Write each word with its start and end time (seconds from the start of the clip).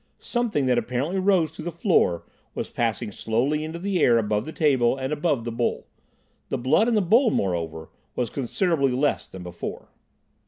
Something 0.17 0.65
that 0.65 0.79
apparently 0.79 1.19
rose 1.19 1.51
through 1.51 1.65
the 1.65 1.71
floor 1.71 2.23
was 2.55 2.71
passing 2.71 3.11
slowly 3.11 3.63
into 3.63 3.77
the 3.77 4.01
air 4.01 4.17
above 4.17 4.45
the 4.45 4.51
table 4.51 4.97
and 4.97 5.13
above 5.13 5.43
the 5.43 5.51
bowl. 5.51 5.85
The 6.49 6.57
blood 6.57 6.87
in 6.87 6.95
the 6.95 7.03
bowl, 7.03 7.29
moreover, 7.29 7.91
was 8.15 8.31
considerably 8.31 8.93
less 8.93 9.27
than 9.27 9.43
before. 9.43 9.89